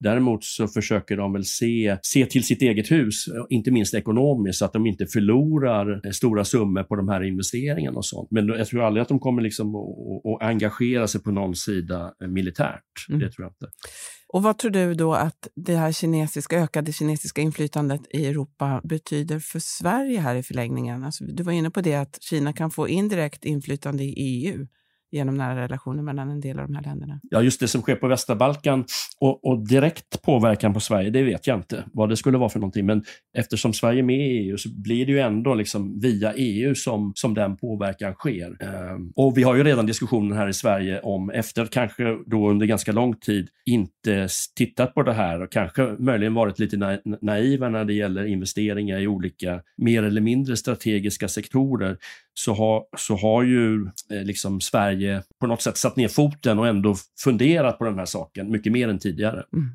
Däremot 0.00 0.44
så 0.44 0.68
försöker 0.68 1.16
de 1.16 1.32
väl 1.32 1.44
se, 1.44 1.98
se 2.02 2.26
till 2.26 2.44
sitt 2.44 2.62
eget 2.62 2.90
hus, 2.90 3.24
inte 3.48 3.70
minst 3.70 3.94
ekonomiskt, 3.94 4.58
så 4.58 4.64
att 4.64 4.72
de 4.72 4.86
inte 4.86 5.06
förlorar 5.06 6.06
eh, 6.06 6.10
stora 6.10 6.44
summor 6.44 6.82
på 6.82 6.96
de 6.96 7.08
här 7.08 7.22
investeringarna 7.22 7.96
och 7.96 8.06
sånt. 8.06 8.30
Men 8.30 8.48
jag 8.48 8.66
tror 8.66 8.84
aldrig 8.84 9.02
att 9.02 9.08
de 9.08 9.18
kommer 9.18 9.42
liksom 9.42 9.74
att, 9.74 10.26
att 10.26 10.48
engagera 10.48 11.06
sig 11.06 11.22
på 11.22 11.30
någon 11.30 11.54
sida 11.54 12.14
eh, 12.22 12.28
militärt. 12.28 13.06
Mm. 13.08 13.20
Det 13.20 13.30
tror 13.30 13.44
jag 13.44 13.50
inte. 13.50 13.66
Och 14.32 14.42
vad 14.42 14.58
tror 14.58 14.70
du 14.70 14.94
då 14.94 15.14
att 15.14 15.48
det 15.54 15.76
här 15.76 15.92
kinesiska, 15.92 16.58
ökade 16.58 16.92
kinesiska 16.92 17.40
inflytandet 17.40 18.00
i 18.10 18.26
Europa 18.26 18.80
betyder 18.84 19.38
för 19.38 19.58
Sverige 19.58 20.20
här 20.20 20.34
i 20.34 20.42
förlängningen? 20.42 21.04
Alltså, 21.04 21.24
du 21.24 21.42
var 21.42 21.52
inne 21.52 21.70
på 21.70 21.80
det 21.80 21.94
att 21.94 22.22
Kina 22.22 22.52
kan 22.52 22.70
få 22.70 22.88
indirekt 22.88 23.44
inflytande 23.44 24.04
i 24.04 24.14
EU 24.16 24.66
genom 25.10 25.34
nära 25.34 25.62
relationer 25.62 26.02
mellan 26.02 26.30
en 26.30 26.40
del 26.40 26.58
av 26.58 26.66
de 26.66 26.74
här 26.74 26.82
länderna. 26.82 27.20
Ja, 27.22 27.42
just 27.42 27.60
det 27.60 27.68
som 27.68 27.82
sker 27.82 27.96
på 27.96 28.08
västra 28.08 28.36
Balkan 28.36 28.84
och, 29.20 29.44
och, 29.44 29.68
direkt 29.68 30.22
påverkan 30.22 30.74
på 30.74 30.80
Sverige, 30.80 31.10
det 31.10 31.22
vet 31.22 31.46
jag 31.46 31.58
inte 31.58 31.84
vad 31.92 32.08
det 32.08 32.16
skulle 32.16 32.38
vara 32.38 32.48
för 32.48 32.58
någonting. 32.58 32.86
Men 32.86 33.04
eftersom 33.38 33.72
Sverige 33.72 34.00
är 34.00 34.02
med 34.02 34.16
i 34.16 34.48
EU 34.48 34.56
så 34.56 34.68
blir 34.68 35.06
det 35.06 35.12
ju 35.12 35.18
ändå 35.18 35.54
liksom 35.54 36.00
via 36.00 36.32
EU 36.36 36.74
som, 36.74 37.12
som 37.14 37.34
den 37.34 37.56
påverkan 37.56 38.14
sker. 38.14 38.56
Ehm, 38.62 39.12
och 39.16 39.38
vi 39.38 39.42
har 39.42 39.54
ju 39.54 39.64
redan 39.64 39.86
diskussionen 39.86 40.38
här 40.38 40.48
i 40.48 40.52
Sverige 40.52 41.00
om, 41.00 41.30
efter 41.30 41.66
kanske 41.66 42.18
då 42.26 42.50
under 42.50 42.66
ganska 42.66 42.92
lång 42.92 43.16
tid 43.16 43.48
inte 43.66 44.28
tittat 44.56 44.94
på 44.94 45.02
det 45.02 45.12
här 45.12 45.42
och 45.42 45.52
kanske 45.52 45.82
möjligen 45.98 46.34
varit 46.34 46.58
lite 46.58 46.76
na 46.76 46.98
naiva 47.22 47.68
när 47.68 47.84
det 47.84 47.94
gäller 47.94 48.24
investeringar 48.24 49.00
i 49.00 49.06
olika 49.06 49.60
mer 49.76 50.02
eller 50.02 50.20
mindre 50.20 50.56
strategiska 50.56 51.28
sektorer, 51.28 51.96
så 52.34 52.54
har, 52.54 52.84
så 52.96 53.16
har 53.16 53.42
ju 53.42 53.84
eh, 53.84 54.24
liksom 54.24 54.60
Sverige 54.60 54.97
på 55.40 55.46
något 55.46 55.62
sätt 55.62 55.76
satt 55.76 55.96
ner 55.96 56.08
foten 56.08 56.58
och 56.58 56.68
ändå 56.68 56.96
funderat 57.24 57.78
på 57.78 57.84
den 57.84 57.98
här 57.98 58.06
saken 58.06 58.50
mycket 58.50 58.72
mer 58.72 58.88
än 58.88 58.98
tidigare. 58.98 59.44
Mm. 59.52 59.70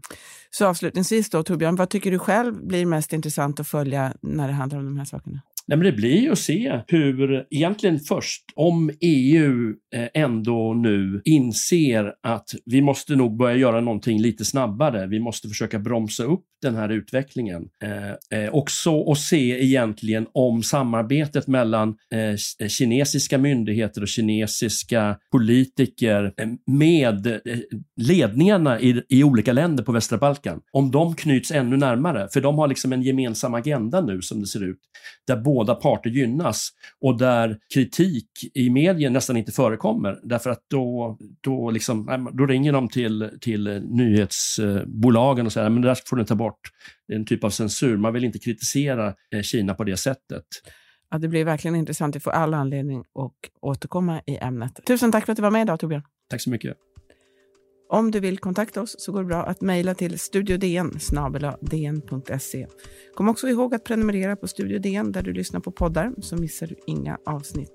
Så 0.52 0.68
avslutningsvis 0.68 1.30
då, 1.30 1.44
Torbjörn, 1.44 1.76
vad 1.76 1.90
tycker 1.90 2.12
du 2.12 2.20
själv 2.20 2.68
blir 2.68 2.86
mest 2.86 3.14
intressant 3.14 3.60
att 3.60 3.68
följa 3.68 4.14
när 4.22 4.48
det 4.48 4.54
handlar 4.54 4.80
om 4.80 4.86
de 4.86 4.98
här 4.98 5.06
sakerna? 5.06 5.42
Nej, 5.68 5.78
men 5.78 5.86
det 5.86 5.92
blir 5.92 6.22
ju 6.22 6.32
att 6.32 6.40
se 6.40 6.82
hur, 6.88 7.46
egentligen 7.50 8.00
först, 8.00 8.44
om 8.56 8.92
EU 9.02 9.70
eh, 9.96 10.08
ändå 10.14 10.74
nu 10.74 11.22
inser 11.26 12.14
att 12.24 12.50
vi 12.66 12.82
måste 12.82 13.16
nog 13.16 13.38
börja 13.38 13.56
göra 13.56 13.82
någonting 13.82 14.22
lite 14.22 14.46
snabbare. 14.46 15.08
Vi 15.08 15.20
måste 15.20 15.48
försöka 15.48 15.80
bromsa 15.80 16.24
upp 16.24 16.46
den 16.62 16.76
här 16.76 16.90
utvecklingen. 16.90 17.70
Eh, 17.84 18.40
eh 18.40 18.50
också 18.54 18.92
och 18.92 19.18
se 19.18 19.64
egentligen 19.64 20.28
om 20.34 20.64
samarbetet 20.64 21.48
mellan 21.48 21.96
eh, 22.14 22.20
eh 22.60 22.68
kinesiska 22.68 23.38
myndigheter 23.38 24.02
och 24.02 24.08
kinesiska 24.08 25.18
politiker 25.32 26.34
med 26.72 27.40
ledningarna 28.02 28.80
i, 28.80 29.04
i 29.10 29.24
olika 29.24 29.54
länder 29.54 29.84
på 29.84 29.92
västra 29.92 30.18
Balkan, 30.18 30.62
om 30.72 30.92
de 30.92 31.16
knyts 31.16 31.52
ännu 31.52 31.78
närmare. 31.78 32.28
För 32.34 32.42
de 32.42 32.58
har 32.58 32.68
liksom 32.68 32.94
en 32.94 33.02
gemensam 33.02 33.54
agenda 33.54 34.02
nu 34.02 34.22
som 34.22 34.42
det 34.42 34.48
ser 34.48 34.64
ut, 34.64 34.80
där 35.28 35.36
båda 35.54 35.76
parter 35.76 36.10
gynnas 36.10 36.70
och 37.02 37.18
där 37.18 37.58
kritik 37.74 38.28
i 38.54 38.70
media 38.70 39.10
nästan 39.10 39.38
inte 39.38 39.52
förekommer. 39.52 40.20
Därför 40.24 40.50
att 40.50 40.66
då, 40.70 41.18
då, 41.42 41.72
liksom, 41.72 42.30
då 42.34 42.46
ringer 42.46 42.74
de 42.74 42.90
till, 42.90 43.30
till 43.42 43.82
nyhetsbolagen 43.90 45.46
och 45.46 45.54
säger 45.54 45.68
att 45.68 45.76
det 45.76 45.88
där 45.88 45.98
får 46.06 46.18
ni 46.18 46.26
ta 46.26 46.36
bort. 46.36 46.60
Det 47.08 47.14
är 47.14 47.18
en 47.18 47.26
typ 47.26 47.44
av 47.44 47.50
censur. 47.50 47.98
Man 47.98 48.14
vill 48.14 48.24
inte 48.24 48.40
kritisera 48.40 49.14
eh, 49.36 49.42
Kina 49.42 49.74
på 49.74 49.84
det 49.84 49.98
sättet. 49.98 50.46
Ja, 51.12 51.18
det 51.18 51.28
blir 51.28 51.46
verkligen 51.46 51.76
intressant. 51.76 52.16
Vi 52.16 52.20
får 52.20 52.32
all 52.32 52.54
anledning 52.54 53.00
att 53.00 53.62
återkomma 53.62 54.22
i 54.26 54.38
ämnet. 54.38 54.80
Tusen 54.88 55.12
tack 55.12 55.26
för 55.26 55.32
att 55.32 55.38
du 55.38 55.42
var 55.42 55.52
med 55.52 55.62
idag, 55.62 55.80
Torbjörn. 55.80 56.04
Tack 56.30 56.42
så 56.42 56.50
mycket. 56.50 56.78
Om 57.94 58.12
du 58.12 58.20
vill 58.20 58.40
kontakta 58.40 58.82
oss 58.82 58.96
så 59.00 59.12
går 59.12 59.20
det 59.20 59.26
bra 59.26 59.44
att 59.44 59.62
mejla 59.62 59.96
till 59.96 60.20
studiodn 60.20 60.92
dn.se. 61.60 62.68
Kom 63.14 63.30
också 63.30 63.48
ihåg 63.48 63.76
att 63.76 63.84
prenumerera 63.84 64.36
på 64.36 64.48
Studio 64.48 64.80
DN 64.80 65.12
där 65.12 65.22
du 65.22 65.34
lyssnar 65.34 65.60
på 65.60 65.72
poddar 65.72 66.14
så 66.22 66.36
missar 66.36 66.68
du 66.68 66.76
inga 66.88 67.18
avsnitt. 67.26 67.72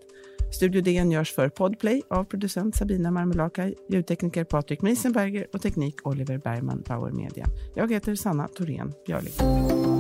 Studio 0.55 0.83
DN 0.83 1.11
görs 1.13 1.35
för 1.35 1.49
Podplay 1.49 2.03
av 2.11 2.25
producent 2.25 2.77
Sabina 2.77 3.11
Marmelakai, 3.11 3.75
ljudtekniker 3.89 4.45
Patrik 4.45 4.83
Miesenberger 4.83 5.47
och 5.53 5.63
teknik 5.63 6.07
Oliver 6.07 6.39
Bergman, 6.39 6.83
Bauer 6.89 7.13
Media. 7.13 7.47
Jag 7.75 7.93
heter 7.93 8.15
Sanna 8.15 8.49
Thorén 8.49 8.93
Björling. 9.07 9.98